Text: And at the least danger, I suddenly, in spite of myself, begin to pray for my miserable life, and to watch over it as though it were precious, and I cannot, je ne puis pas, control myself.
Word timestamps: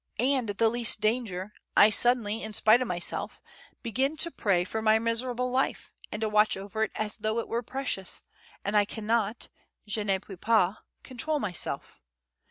And 0.17 0.49
at 0.49 0.57
the 0.57 0.67
least 0.67 0.99
danger, 0.99 1.53
I 1.77 1.91
suddenly, 1.91 2.41
in 2.41 2.53
spite 2.53 2.81
of 2.81 2.87
myself, 2.87 3.39
begin 3.83 4.17
to 4.17 4.31
pray 4.31 4.63
for 4.63 4.81
my 4.81 4.97
miserable 4.97 5.51
life, 5.51 5.93
and 6.11 6.21
to 6.21 6.27
watch 6.27 6.57
over 6.57 6.81
it 6.81 6.91
as 6.95 7.19
though 7.19 7.37
it 7.37 7.47
were 7.47 7.61
precious, 7.61 8.23
and 8.65 8.75
I 8.75 8.83
cannot, 8.83 9.49
je 9.85 10.03
ne 10.03 10.17
puis 10.17 10.37
pas, 10.37 10.77
control 11.03 11.37
myself. 11.39 12.01